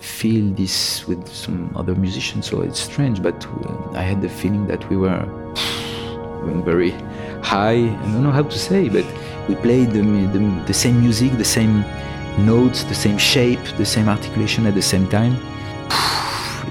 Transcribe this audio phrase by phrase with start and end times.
[0.00, 3.22] feel this with some other musicians, so it's strange.
[3.22, 5.20] But uh, I had the feeling that we were
[6.44, 6.90] going very
[7.42, 7.84] high.
[7.84, 9.04] I don't know how to say, but
[9.48, 11.84] we played the, the, the same music, the same
[12.38, 15.36] notes, the same shape, the same articulation at the same time.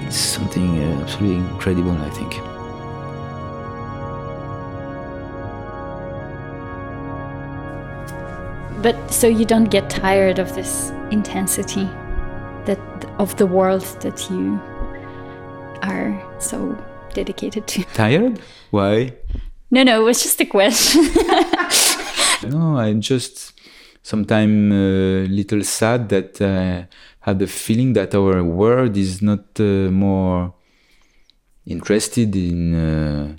[0.06, 2.32] It's something uh, absolutely incredible, I think.
[8.82, 11.88] But so you don't get tired of this intensity
[13.20, 14.58] of the world that you
[15.82, 16.74] are so
[17.12, 17.84] dedicated to.
[17.94, 18.40] Tired?
[18.70, 19.12] Why?
[19.70, 21.04] No, no, it was just a question.
[22.50, 23.52] no, I'm just
[24.02, 26.88] sometimes a uh, little sad that I
[27.20, 30.54] had the feeling that our world is not uh, more
[31.66, 33.36] interested in uh,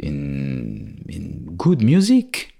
[0.00, 2.52] in in good music.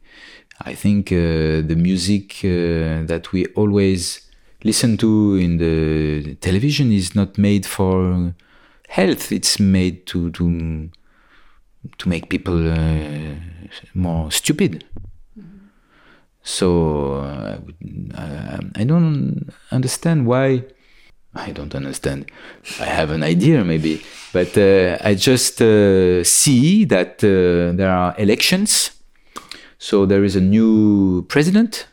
[0.61, 4.26] I think uh, the music uh, that we always
[4.67, 8.35] listen to in the television is not made for
[8.89, 9.33] health.
[9.33, 10.91] It's made to to
[11.99, 13.35] to make people uh,
[13.95, 14.85] more stupid.
[16.43, 17.59] So uh,
[18.15, 20.65] I, I don't understand why.
[21.35, 22.31] I don't understand.
[22.81, 28.15] I have an idea, maybe, but uh, I just uh, see that uh, there are
[28.19, 28.97] elections
[29.79, 31.87] so there is a new president.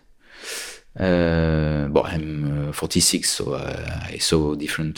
[0.99, 4.97] Uh, well, I'm uh, 46, so uh, I saw different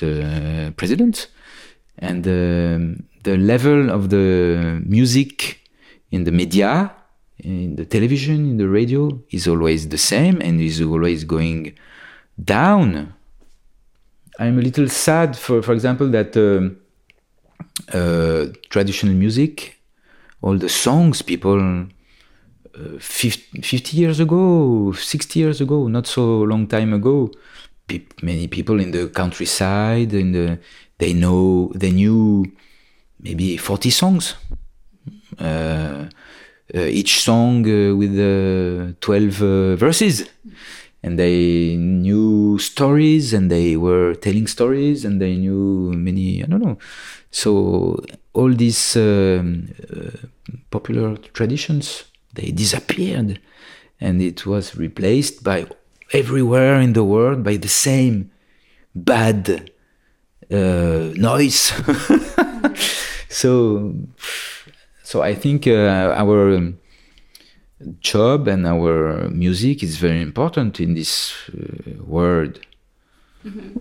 [0.75, 1.27] presidents,
[1.97, 5.61] and um, the level of the music
[6.11, 6.91] in the media,
[7.39, 11.73] in the television, in the radio, is always the same and is always going
[12.43, 13.13] down.
[14.37, 16.77] I'm a little sad, for for example, that um,
[17.93, 19.79] uh, traditional music,
[20.41, 21.87] all the songs people
[22.99, 27.31] 50, 50 years ago, 60 years ago, not so long time ago,
[27.87, 30.59] pe many people in the countryside, in the,
[30.97, 32.45] they know, they knew
[33.19, 34.35] maybe 40 songs.
[35.39, 36.05] Uh,
[36.73, 40.27] uh, each song uh, with uh, 12 uh, verses.
[41.03, 46.63] And they knew stories and they were telling stories and they knew many, I don't
[46.63, 46.79] know.
[47.29, 48.03] So
[48.33, 50.09] all these um, uh,
[50.71, 53.39] popular traditions they disappeared.
[53.99, 55.67] And it was replaced by
[56.11, 58.31] everywhere in the world by the same
[58.93, 59.71] bad
[60.51, 61.73] uh, noise.
[63.35, 63.93] So
[65.03, 66.79] so i think uh, our um,
[67.99, 72.59] job and our music is very important in this uh, world.
[73.45, 73.77] Mm-hmm.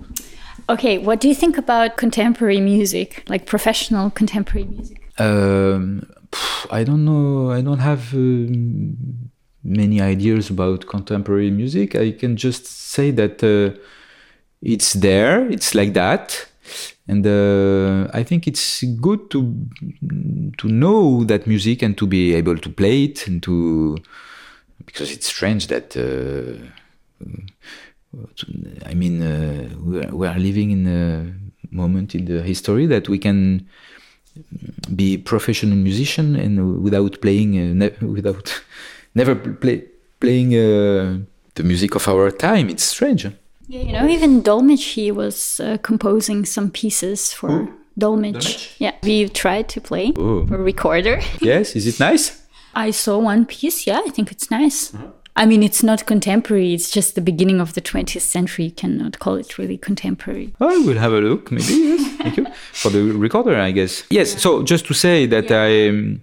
[0.69, 4.99] okay what do you think about contemporary music like professional contemporary music?
[5.19, 6.11] Um,
[6.71, 7.51] I don't know.
[7.51, 8.47] I don't have uh,
[9.63, 11.95] many ideas about contemporary music.
[11.95, 13.79] I can just say that uh,
[14.63, 15.51] it's there.
[15.51, 16.47] It's like that,
[17.09, 19.55] and uh, I think it's good to
[20.59, 23.97] to know that music and to be able to play it and to
[24.87, 25.97] because it's strange that.
[25.97, 26.65] Uh,
[28.87, 29.69] I mean, uh,
[30.13, 31.35] we are living in a
[31.75, 33.67] moment in the history that we can
[34.95, 38.63] be professional musician and without playing uh, ne without
[39.15, 39.85] never play
[40.21, 41.19] playing uh,
[41.55, 43.25] the music of our time it's strange
[43.69, 47.75] yeah you know even dolmetsch he was uh, composing some pieces for Ooh.
[47.99, 50.47] dolmetsch yeah we tried to play Ooh.
[50.51, 52.43] a recorder yes is it nice
[52.75, 55.11] i saw one piece yeah i think it's nice -huh.
[55.37, 56.75] I mean, it's not contemporary.
[56.75, 58.67] It's just the beginning of the 20th century.
[58.67, 60.55] You cannot call it really contemporary.
[60.61, 61.75] Oh, we'll have a look, maybe.
[61.75, 62.17] Yes.
[62.19, 62.44] Thank you
[62.75, 64.05] for the recorder, I guess.
[64.11, 64.41] Yes.
[64.41, 65.63] So just to say that yeah.
[65.63, 66.23] I, um,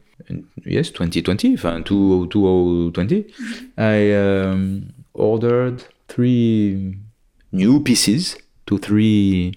[0.66, 3.66] yes, 2020, 2020, mm-hmm.
[3.78, 6.98] I um, ordered three
[7.52, 9.54] new pieces to three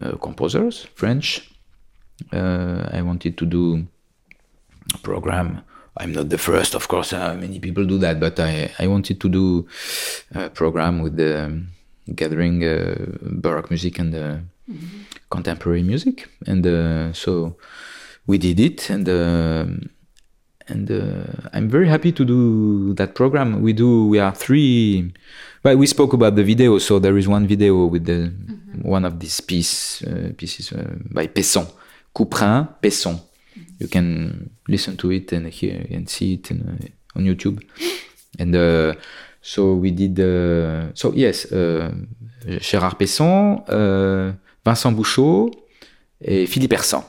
[0.00, 1.50] uh, composers, French.
[2.32, 3.86] Uh, I wanted to do
[4.94, 5.62] a program
[5.98, 7.12] I'm not the first, of course.
[7.12, 9.66] Uh, many people do that, but I, I wanted to do
[10.34, 11.68] a program with the um,
[12.14, 14.36] gathering uh, baroque music and uh,
[14.70, 15.02] mm-hmm.
[15.30, 17.56] contemporary music, and uh, so
[18.26, 19.90] we did it, and um,
[20.68, 23.62] and uh, I'm very happy to do that program.
[23.62, 24.08] We do.
[24.08, 25.12] We are three.
[25.62, 28.88] but we spoke about the video, so there is one video with the mm-hmm.
[28.88, 30.72] one of these piece, uh, pieces
[31.10, 31.66] by Pesson,
[32.14, 33.20] Couperin, Pesson
[33.78, 37.62] you can listen to it and hear and see it in, uh, on YouTube.
[38.38, 38.94] And uh,
[39.40, 40.18] so we did.
[40.20, 41.92] Uh, so yes, uh,
[42.46, 44.32] Gérard Pesson, uh,
[44.66, 45.50] Vincent Bouchot,
[46.20, 47.04] and Philippe Hersant.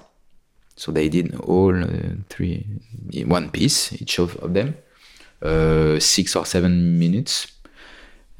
[0.76, 1.88] So they did all uh,
[2.30, 2.64] three
[3.12, 4.76] in one piece, each of, of them,
[6.00, 7.48] six or seven minutes.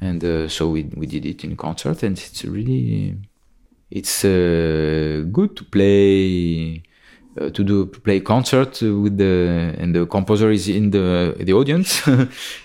[0.00, 3.16] And so we, we did it in concert, and it's really
[3.90, 6.82] it's uh, good to play
[7.40, 12.02] uh, to do play concert with the and the composer is in the the audience.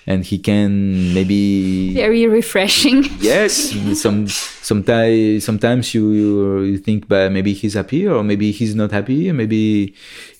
[0.05, 3.05] And he can maybe very refreshing.
[3.19, 8.75] Yes some sometimes sometimes you, you you think but maybe he's happy or maybe he's
[8.75, 9.93] not happy maybe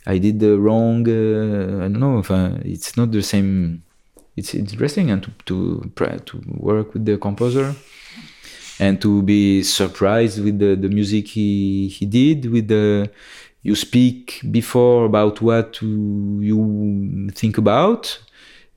[0.05, 3.83] i did the wrong uh, i don't know if I, it's not the same
[4.35, 5.91] it's interesting and to to
[6.25, 7.75] to work with the composer
[8.79, 13.09] and to be surprised with the, the music he he did with the
[13.63, 18.19] you speak before about what you think about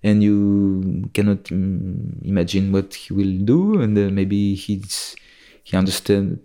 [0.02, 5.16] and you cannot imagine what he will do and uh, maybe he's
[5.64, 6.38] he understood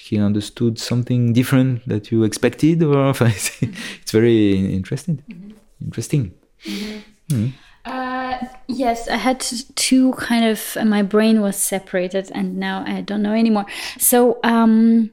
[0.00, 5.50] he understood something different that you expected or it's very interesting mm-hmm.
[5.82, 6.32] interesting
[6.64, 7.00] mm-hmm.
[7.28, 7.52] Mm.
[7.84, 8.38] Uh,
[8.68, 9.40] yes, I had
[9.74, 10.76] two kind of.
[10.84, 13.66] my brain was separated, and now I don't know anymore.
[13.98, 15.10] So, um,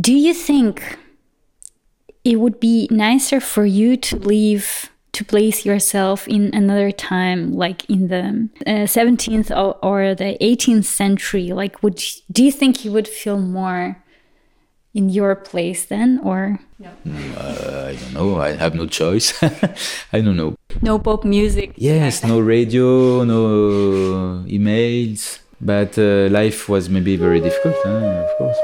[0.00, 0.98] do you think
[2.24, 7.88] it would be nicer for you to leave to place yourself in another time like
[7.88, 11.52] in the uh, 17th or, or, the 18th century.
[11.52, 14.02] Like would you, do you think you would feel more
[14.92, 16.58] in your place then or?
[16.80, 16.90] No.
[17.06, 18.40] Uh, i don't know.
[18.40, 19.40] I have no choice.
[20.12, 20.56] I don't know.
[20.82, 21.74] No pop music.
[21.76, 28.24] Yes no radio no emails but uh, life was maybe very difficult huh?
[28.26, 28.58] of course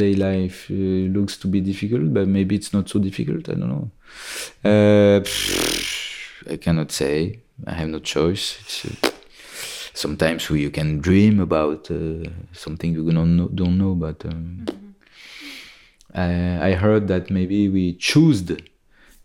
[0.00, 0.74] today life uh,
[1.16, 3.48] looks to be difficult, but maybe it's not so difficult.
[3.48, 3.90] I don't know.
[4.64, 5.20] Uh,
[6.50, 7.40] I cannot say.
[7.66, 8.86] I have no choice.
[8.86, 9.10] Uh,
[9.92, 14.64] sometimes we, you can dream about uh, something you don't know, don't know but um,
[14.64, 14.90] mm-hmm.
[16.14, 18.58] I, I, heard that maybe we choose the,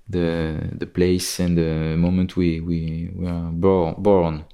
[0.10, 4.46] the, the place and the moment we, we, we are born, born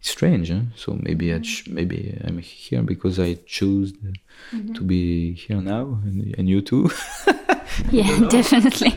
[0.00, 0.50] strange.
[0.50, 0.60] Huh?
[0.76, 4.72] So maybe I ch- maybe I'm here because I chose mm-hmm.
[4.72, 6.90] to be here now, and, and you too.
[7.90, 8.96] yeah, definitely.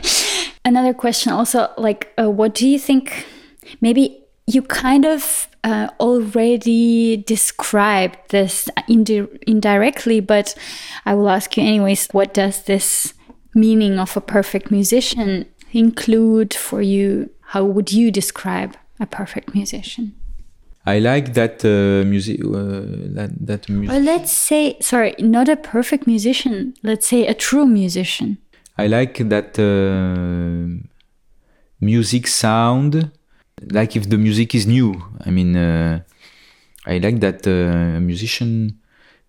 [0.64, 3.26] Another question, also, like, uh, what do you think?
[3.80, 10.54] Maybe you kind of uh, already described this indi- indirectly, but
[11.04, 12.08] I will ask you anyways.
[12.12, 13.14] What does this
[13.54, 17.30] meaning of a perfect musician include for you?
[17.40, 20.14] How would you describe a perfect musician?
[20.84, 22.40] I like that uh, music.
[22.42, 22.82] Uh,
[23.14, 23.94] that that music.
[23.94, 26.74] Or let's say, sorry, not a perfect musician.
[26.82, 28.38] Let's say a true musician.
[28.76, 30.66] I like that uh,
[31.80, 33.10] music sound.
[33.70, 35.00] Like if the music is new.
[35.24, 36.00] I mean, uh,
[36.84, 38.80] I like that uh, a musician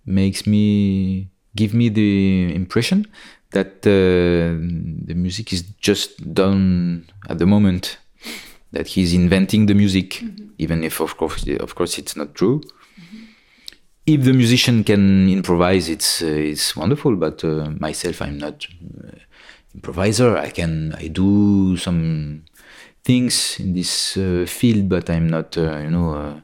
[0.06, 3.06] makes me give me the impression
[3.52, 4.58] that uh,
[5.06, 8.00] the music is just done at the moment
[8.74, 10.50] that he's inventing the music, mm-hmm.
[10.58, 12.60] even if of course, of course, it's not true.
[12.60, 13.24] Mm-hmm.
[14.06, 17.16] If the musician can improvise, it's uh, it's wonderful.
[17.16, 19.12] But uh, myself, I'm not uh,
[19.74, 20.38] improviser.
[20.38, 22.44] I can I do some
[23.04, 26.44] things in this uh, field, but I'm not uh, you know a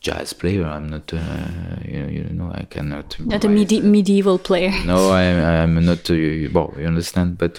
[0.00, 0.64] jazz player.
[0.64, 1.18] I'm not uh,
[1.84, 3.18] you, know, you know I cannot.
[3.18, 3.32] Improvise.
[3.32, 4.72] Not a medi- medieval player.
[4.86, 6.08] No, I'm I'm not.
[6.08, 7.58] well, you understand, but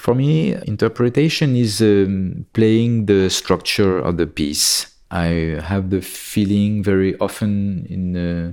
[0.00, 4.86] for me, interpretation is um, playing the structure of the piece.
[5.10, 8.52] I have the feeling very often in uh,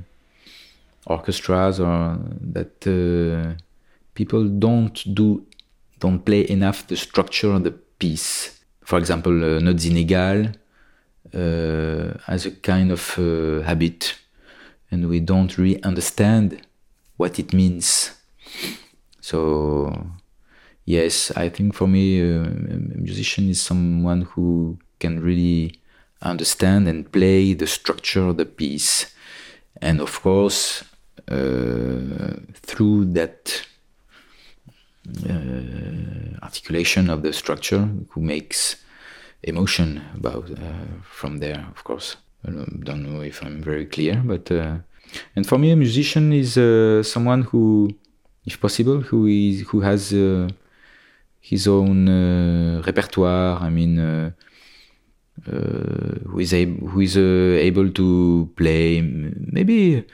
[1.06, 3.58] orchestras or that uh,
[4.14, 5.46] people don't do
[6.00, 8.60] don't play enough the structure of the piece.
[8.84, 10.54] For example, uh, Notes Inégales
[11.34, 14.16] uh, has a kind of uh, habit,
[14.92, 16.62] and we don't really understand
[17.16, 18.12] what it means.
[19.22, 20.17] So
[20.88, 25.80] yes, I think for me, uh, a musician is someone who can really
[26.22, 29.14] understand and play the structure of the piece.
[29.80, 30.84] And of course,
[31.30, 33.62] uh, through that
[35.30, 38.78] uh, articulation of the structure, who makes
[39.44, 40.58] emotion about uh,
[41.04, 42.16] from there, of course.
[42.48, 44.78] I don't know if I'm very clear, but uh,
[45.36, 47.90] and for me, a musician is uh, someone who,
[48.46, 50.14] if possible, who is who has
[51.50, 53.62] his own uh, repertoire.
[53.62, 54.32] I mean, uh,
[55.48, 60.06] uh, who is able, who is able to play maybe.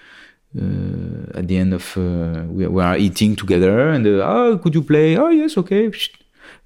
[0.55, 4.83] Uh, at the end of uh, we, are eating together and uh, oh could you
[4.83, 5.91] play oh yes okay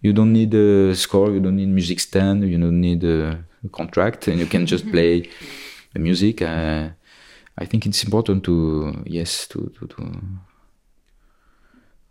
[0.01, 4.27] you don't need a score you don't need music stand you don't need a contract
[4.27, 5.29] and you can just play
[5.93, 6.91] the music i
[7.63, 10.11] think it's important to yes to, to, to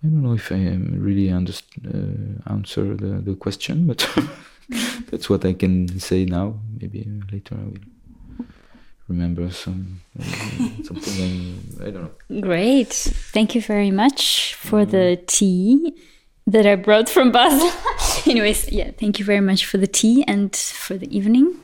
[0.06, 4.08] I don't know if I really underst- uh, answer the, the question, but
[5.10, 6.60] that's what I can say now.
[6.80, 8.46] Maybe later I will
[9.08, 10.22] remember some uh,
[10.84, 12.40] something I, I, don't know.
[12.40, 15.92] Great, thank you very much for the tea
[16.46, 17.72] that I brought from Basel.
[18.30, 21.56] Anyways, yeah, thank you very much for the tea and for the evening.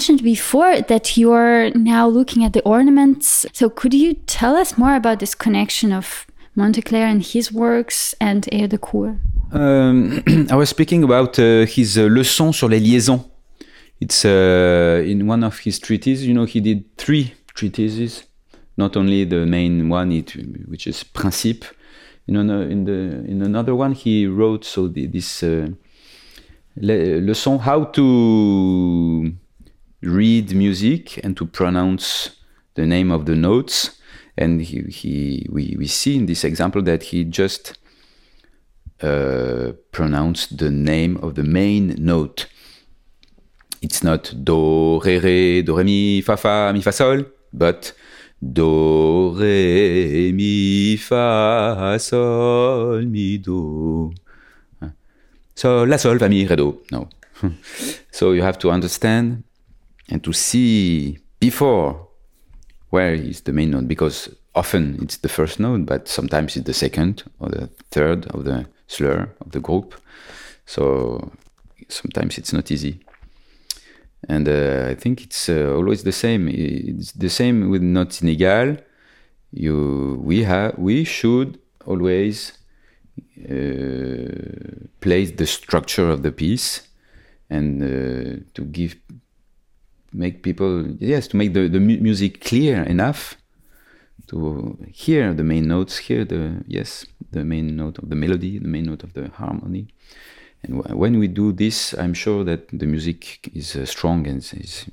[0.00, 3.44] Mentioned before that you're now looking at the ornaments.
[3.52, 8.48] So could you tell us more about this connection of Monteclair and his works and
[8.50, 9.18] Air de Cour?
[9.52, 13.20] Um, I was speaking about uh, his uh, leçon sur les liaisons.
[14.00, 16.26] It's uh, in one of his treatises.
[16.26, 18.24] You know, he did three treatises
[18.78, 20.34] not only the main one, it,
[20.66, 21.66] which is principe.
[22.26, 25.68] In, in the in another one, he wrote so the, this uh,
[26.76, 29.34] le leçon how to
[30.02, 32.36] read music and to pronounce
[32.74, 33.98] the name of the notes.
[34.36, 37.76] And he, he we, we see in this example that he just
[39.02, 42.46] uh, pronounced the name of the main note.
[43.82, 47.92] It's not do, re, re, do, re, mi, fa, fa, mi, fa, sol, but
[48.40, 54.12] do, re, mi, fa, sol, mi, do.
[55.54, 56.82] So, la, sol, fa, mi, re, do.
[56.92, 57.08] No.
[58.10, 59.44] so you have to understand
[60.10, 62.08] and to see before
[62.90, 66.74] where is the main note because often it's the first note, but sometimes it's the
[66.74, 69.94] second or the third of the slur of the group.
[70.66, 71.30] So
[71.88, 73.00] sometimes it's not easy.
[74.28, 76.48] And uh, I think it's uh, always the same.
[76.48, 78.78] It's the same with notes inégal.
[79.52, 82.52] You, we have, we should always
[83.48, 86.82] uh, place the structure of the piece
[87.48, 88.96] and uh, to give
[90.12, 93.36] make people yes to make the, the mu music clear enough
[94.28, 98.68] to hear the main notes hear the yes the main note of the melody the
[98.68, 99.88] main note of the harmony.
[100.62, 104.86] And when we do this i'm sure that the music is uh, strong and is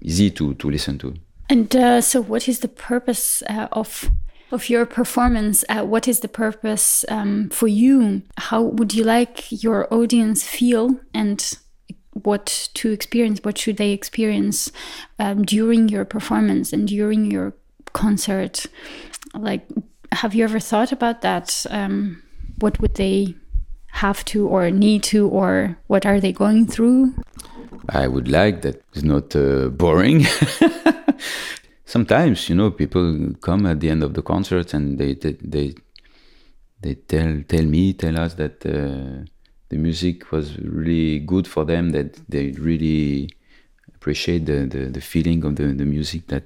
[0.00, 1.14] easy to, to listen to.
[1.48, 4.10] And uh, so what is the purpose uh, of
[4.52, 5.64] of your performance?
[5.68, 8.22] Uh, what is the purpose um, for you?
[8.36, 11.00] How would you like your audience feel?
[11.14, 11.58] And
[12.12, 14.72] what to experience what should they experience
[15.18, 17.54] um, during your performance and during your
[17.92, 18.66] concert?
[19.34, 19.66] Like
[20.12, 21.66] have you ever thought about that?
[21.70, 22.22] Um,
[22.58, 23.34] what would they
[23.92, 27.14] have to or need to or what are they going through?
[27.88, 30.26] I would like that it's not uh, boring.
[31.84, 35.74] Sometimes you know people come at the end of the concert and they they they,
[36.80, 39.24] they tell tell me tell us that uh,
[39.70, 43.30] the music was really good for them that they really
[43.94, 46.44] appreciate the, the, the feeling of the, the music that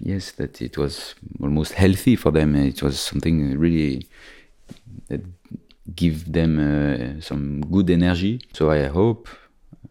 [0.00, 2.56] yes that it was almost healthy for them.
[2.56, 4.06] It was something really
[5.08, 5.20] that
[5.94, 8.40] give them uh, some good energy.
[8.52, 9.28] So i hope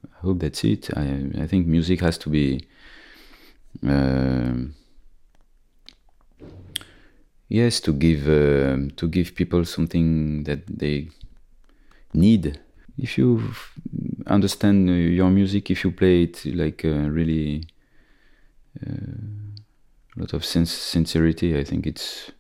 [0.04, 0.90] I hope that's it.
[0.96, 2.68] I, I think music has to be
[3.88, 4.54] uh,
[7.50, 11.10] yes to give uh, to give people something that they
[12.14, 12.60] need.
[12.98, 13.54] If you
[14.28, 17.68] understand your music, if you play it like uh, really
[18.86, 18.92] uh,
[20.16, 22.32] a lot of sens sincerity, I think it's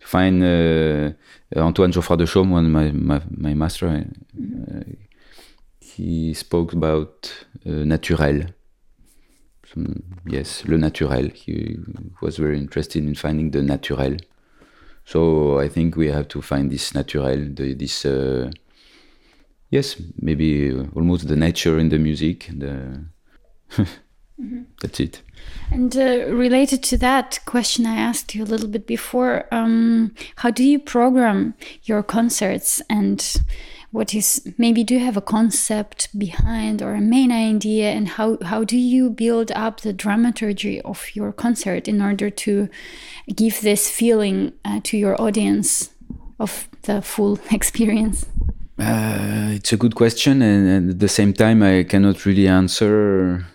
[0.00, 0.42] fine.
[0.42, 1.12] Uh,
[1.56, 4.80] Antoine Geoffroy-Dechaume, one my, my, my master, uh,
[5.80, 8.46] he spoke about uh, naturel.
[9.72, 11.30] Some, yes, le naturel.
[11.34, 11.78] He
[12.20, 14.16] was very interested in finding the naturel.
[15.06, 18.50] So I think we have to find this natural, the, this uh,
[19.70, 22.50] yes, maybe almost the nature in the music.
[22.52, 23.04] The
[23.70, 24.62] mm-hmm.
[24.82, 25.22] That's it.
[25.70, 30.50] And uh, related to that question I asked you a little bit before, um, how
[30.50, 33.42] do you program your concerts and
[33.90, 38.38] what is maybe do you have a concept behind or a main idea and how,
[38.42, 42.68] how do you build up the dramaturgy of your concert in order to
[43.34, 45.90] give this feeling uh, to your audience
[46.38, 48.26] of the full experience?
[48.78, 53.46] Uh, it's a good question and, and, at the same time i cannot really answer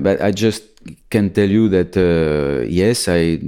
[0.00, 0.62] but i just
[1.10, 3.38] can tell you that uh, yes i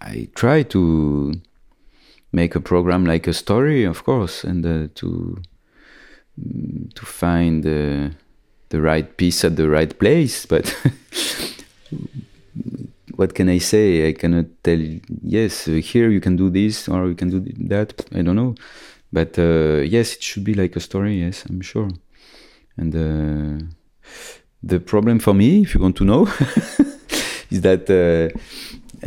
[0.00, 1.32] i try to
[2.32, 5.38] make a program like a story, of course, and uh, to
[6.94, 8.10] to find uh,
[8.70, 10.46] the right piece at the right place.
[10.46, 10.66] But
[13.16, 14.08] what can I say?
[14.08, 14.80] I cannot tell.
[15.22, 18.04] Yes, uh, here you can do this or you can do that.
[18.14, 18.54] I don't know.
[19.12, 21.20] But uh, yes, it should be like a story.
[21.20, 21.90] Yes, I'm sure.
[22.76, 23.64] And uh,
[24.62, 26.24] the problem for me, if you want to know,
[27.50, 28.36] is that uh,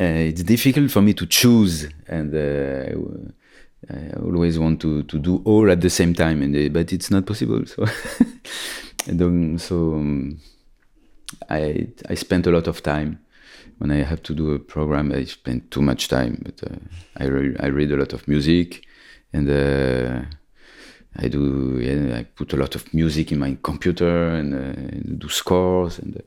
[0.02, 5.70] it's difficult for me to choose, and uh, I always want to, to do all
[5.72, 7.66] at the same time, and uh, but it's not possible.
[7.66, 7.86] So,
[9.58, 10.40] so um,
[11.50, 13.20] I I spent a lot of time
[13.78, 15.12] when I have to do a program.
[15.12, 16.76] I spend too much time, but uh,
[17.18, 18.86] I re I read a lot of music,
[19.32, 20.26] and uh,
[21.18, 21.80] I do.
[21.80, 26.22] Yeah, I put a lot of music in my computer and, uh, do scores and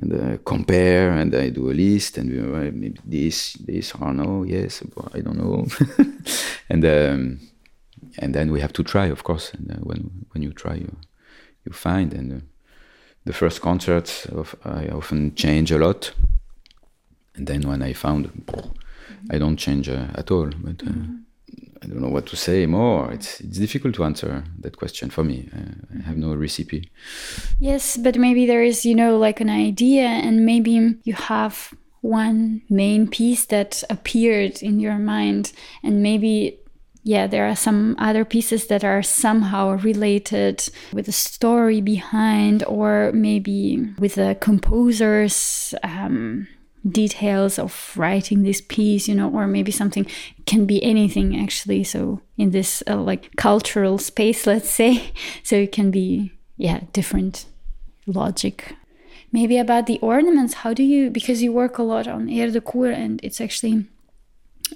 [0.00, 4.44] and uh, compare and I do a list and uh, maybe this this or no
[4.44, 4.82] yes
[5.14, 5.66] I don't know
[6.68, 7.40] and um,
[8.18, 10.96] and then we have to try of course and uh, when when you try you
[11.64, 12.40] you find and uh,
[13.24, 16.12] the first concerts of, I often change a lot
[17.40, 18.30] and then when I found,
[19.30, 20.50] I don't change uh, at all.
[20.56, 21.16] But uh, mm-hmm.
[21.82, 23.10] I don't know what to say more.
[23.12, 25.48] It's it's difficult to answer that question for me.
[25.98, 26.90] I have no recipe.
[27.58, 32.62] Yes, but maybe there is, you know, like an idea, and maybe you have one
[32.68, 36.58] main piece that appeared in your mind, and maybe
[37.02, 43.10] yeah, there are some other pieces that are somehow related with a story behind, or
[43.12, 46.46] maybe with the composer's um,
[46.88, 50.06] details of writing this piece, you know, or maybe something
[50.46, 51.84] can be anything actually.
[51.84, 55.12] So in this uh, like cultural space, let's say,
[55.42, 57.46] so it can be yeah different
[58.06, 58.76] logic.
[59.32, 60.54] Maybe about the ornaments.
[60.54, 63.86] How do you because you work a lot on air de cour and it's actually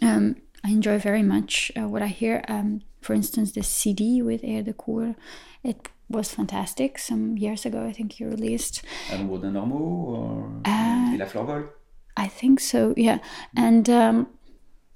[0.03, 2.45] um, I enjoy very much uh, what I hear.
[2.49, 5.15] Um, for instance, the CD with Air de Cour,
[5.63, 7.85] it was fantastic some years ago.
[7.85, 8.83] I think you released.
[9.13, 11.84] Amour d'un or uh, La Fleur Vole?
[12.17, 12.95] I think so.
[12.97, 13.19] Yeah,
[13.57, 14.29] and um,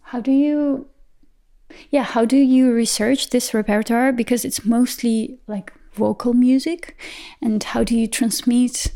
[0.02, 0.87] how do you?
[1.90, 4.12] Yeah, how do you research this repertoire?
[4.12, 6.96] Because it's mostly like vocal music,
[7.42, 8.92] and how do you transmit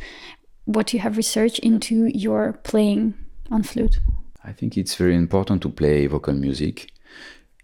[0.65, 3.15] what you have researched into your playing
[3.51, 3.99] on flute?
[4.45, 6.91] I think it's very important to play vocal music.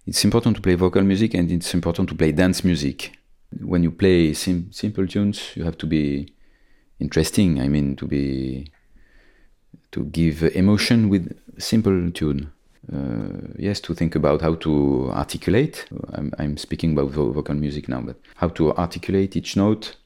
[0.06, 3.12] It's important to play vocal music and it's important to play dance music.
[3.60, 6.32] When you play sim- simple tunes, you have to be
[6.98, 7.60] interesting.
[7.60, 8.70] I mean, to be
[9.92, 12.52] to give emotion with simple tune.
[12.92, 15.86] Uh, yes, to think about how to articulate.
[16.14, 19.96] I'm, I'm speaking about vo- vocal music now, but how to articulate each note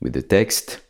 [0.00, 0.80] with the text,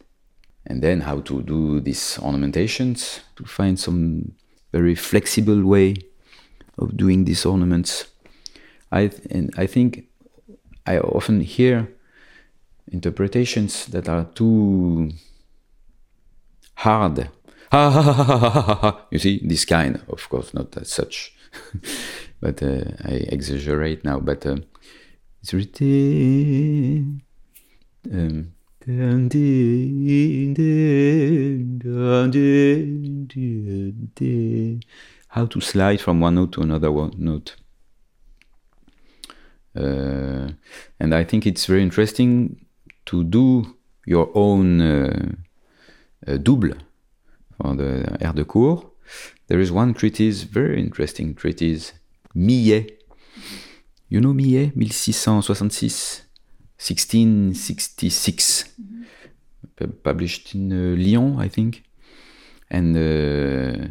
[0.66, 4.32] and then how to do these ornamentations to find some
[4.72, 5.96] very flexible way
[6.78, 8.06] of doing these ornaments.
[8.92, 10.06] I and I think
[10.86, 11.88] I often hear
[12.92, 15.10] interpretations that are too
[16.74, 17.28] hard.
[19.10, 21.32] you see, this kind, of course, not as such,
[22.40, 24.18] but uh, I exaggerate now.
[24.20, 24.56] But uh,
[25.40, 27.22] it's written.
[28.12, 28.52] Um,
[35.28, 37.56] how to slide from one note to another one note.
[39.76, 40.48] Uh,
[40.98, 42.66] and I think it's very interesting
[43.06, 45.32] to do your own uh,
[46.26, 46.72] uh, double
[47.60, 48.92] for the air de cour.
[49.48, 51.92] There is one treatise, very interesting treatise,
[52.34, 52.98] Millet.
[54.08, 56.26] You know Millet, 1666
[56.80, 59.90] 1666, mm-hmm.
[60.02, 61.82] published in uh, Lyon, I think,
[62.70, 63.88] and uh,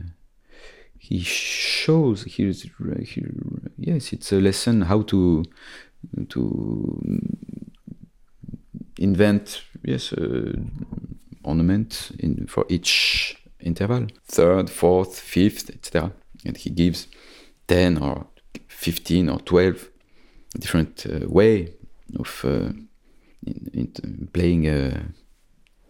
[0.97, 2.51] he shows here,
[3.77, 5.43] yes, it's a lesson how to
[6.29, 6.99] to
[8.97, 10.53] invent yes uh,
[11.43, 16.11] ornament in for each interval, third, fourth, fifth, etc.
[16.45, 17.07] And he gives
[17.67, 18.27] ten or
[18.67, 19.89] fifteen or twelve
[20.57, 21.73] different uh, way
[22.17, 22.71] of uh,
[23.45, 25.03] in, in playing uh,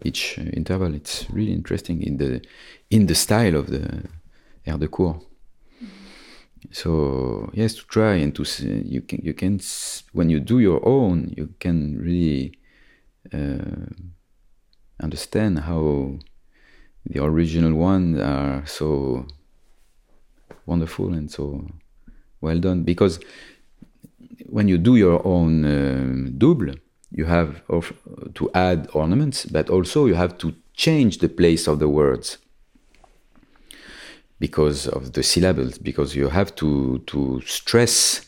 [0.04, 0.94] each interval.
[0.94, 2.42] It's really interesting in the
[2.90, 4.04] in the style of the
[4.66, 5.20] air de cour.
[6.72, 9.60] So yes, to try and to see, you can you can
[10.12, 12.58] when you do your own, you can really
[13.32, 13.86] uh,
[15.02, 16.18] understand how
[17.06, 19.26] the original ones are so
[20.66, 21.66] wonderful and so
[22.40, 23.20] well done because
[24.46, 26.74] when you do your own uh, double,
[27.12, 27.92] you have of,
[28.34, 32.38] to add ornaments, but also you have to change the place of the words
[34.38, 38.26] because of the syllables, because you have to, to stress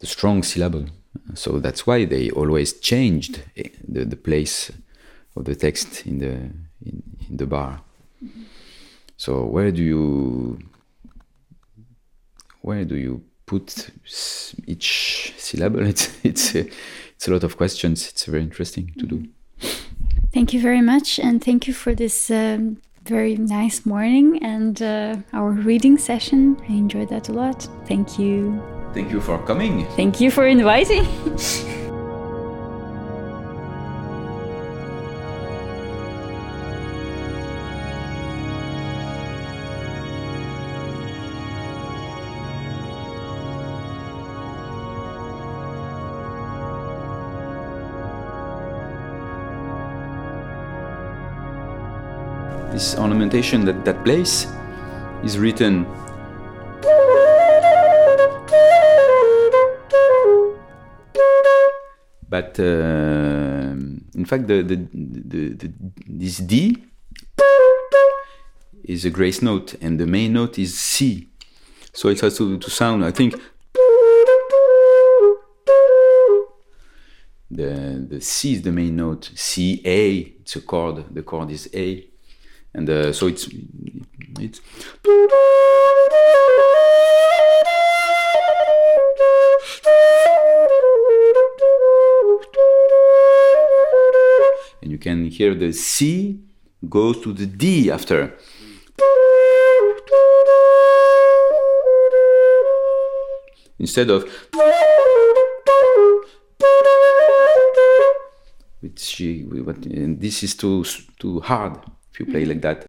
[0.00, 0.86] the strong syllable.
[1.34, 4.72] So that's why they always changed the, the place
[5.36, 6.32] of the text in the
[6.84, 7.80] in, in the bar.
[8.24, 8.42] Mm-hmm.
[9.16, 10.58] So where do you
[12.62, 13.90] where do you put
[14.66, 15.80] each syllable.
[15.86, 16.68] It's it's a,
[17.14, 18.08] it's a lot of questions.
[18.08, 19.28] It's very interesting to do.
[20.34, 25.16] Thank you very much, and thank you for this um, very nice morning and uh,
[25.32, 26.56] our reading session.
[26.68, 27.68] I enjoyed that a lot.
[27.86, 28.60] Thank you.
[28.92, 29.86] Thank you for coming.
[29.96, 31.06] Thank you for inviting.
[52.98, 54.46] ornamentation that that place
[55.24, 55.86] is written
[62.28, 63.74] but uh,
[64.14, 65.72] in fact the, the, the, the,
[66.06, 66.86] this D
[68.86, 71.28] is a grace note, and the main note is C.
[71.92, 73.34] So it has to, to sound, I think.
[77.50, 79.30] The, the C is the main note.
[79.34, 80.18] C A.
[80.40, 81.14] It's a chord.
[81.14, 82.08] The chord is A,
[82.76, 83.48] and uh, so it's
[84.38, 84.60] it's.
[94.82, 96.38] And you can hear the C
[96.88, 98.36] goes to the D after.
[103.78, 104.24] Instead of
[108.80, 110.84] which she, and this is too
[111.18, 111.78] too hard
[112.16, 112.52] if you play mm-hmm.
[112.52, 112.86] like that.